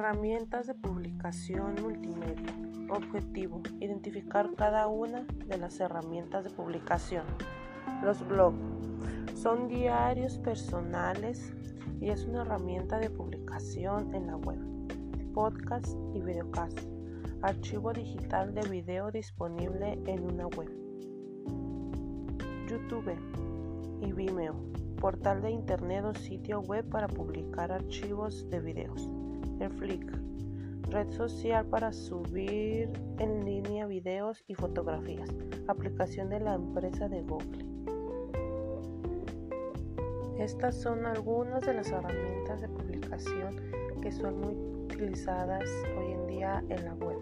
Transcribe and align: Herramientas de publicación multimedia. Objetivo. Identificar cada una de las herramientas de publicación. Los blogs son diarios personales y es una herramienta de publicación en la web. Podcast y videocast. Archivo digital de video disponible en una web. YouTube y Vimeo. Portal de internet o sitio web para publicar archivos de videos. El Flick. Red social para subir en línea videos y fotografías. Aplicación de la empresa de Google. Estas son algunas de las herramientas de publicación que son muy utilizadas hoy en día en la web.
Herramientas 0.00 0.66
de 0.66 0.72
publicación 0.74 1.74
multimedia. 1.82 2.54
Objetivo. 2.88 3.60
Identificar 3.80 4.48
cada 4.56 4.86
una 4.86 5.26
de 5.46 5.58
las 5.58 5.78
herramientas 5.78 6.42
de 6.42 6.48
publicación. 6.48 7.26
Los 8.02 8.26
blogs 8.26 8.56
son 9.34 9.68
diarios 9.68 10.38
personales 10.38 11.52
y 12.00 12.08
es 12.08 12.24
una 12.24 12.40
herramienta 12.40 12.98
de 12.98 13.10
publicación 13.10 14.14
en 14.14 14.28
la 14.28 14.36
web. 14.38 14.58
Podcast 15.34 15.94
y 16.14 16.22
videocast. 16.22 16.80
Archivo 17.42 17.92
digital 17.92 18.54
de 18.54 18.66
video 18.70 19.10
disponible 19.10 20.00
en 20.06 20.24
una 20.24 20.46
web. 20.46 20.72
YouTube 22.66 23.18
y 24.00 24.12
Vimeo. 24.12 24.54
Portal 24.98 25.42
de 25.42 25.50
internet 25.50 26.06
o 26.06 26.14
sitio 26.14 26.62
web 26.62 26.88
para 26.88 27.06
publicar 27.06 27.70
archivos 27.70 28.48
de 28.48 28.60
videos. 28.60 29.10
El 29.60 29.70
Flick. 29.70 30.10
Red 30.88 31.10
social 31.10 31.66
para 31.66 31.92
subir 31.92 32.90
en 33.18 33.44
línea 33.44 33.86
videos 33.86 34.42
y 34.48 34.54
fotografías. 34.54 35.28
Aplicación 35.68 36.30
de 36.30 36.40
la 36.40 36.54
empresa 36.54 37.08
de 37.08 37.22
Google. 37.22 37.66
Estas 40.38 40.80
son 40.80 41.04
algunas 41.04 41.60
de 41.60 41.74
las 41.74 41.90
herramientas 41.90 42.62
de 42.62 42.68
publicación 42.68 43.54
que 44.00 44.10
son 44.10 44.40
muy 44.40 44.54
utilizadas 44.84 45.68
hoy 45.98 46.12
en 46.12 46.26
día 46.26 46.64
en 46.70 46.84
la 46.86 46.94
web. 46.94 47.18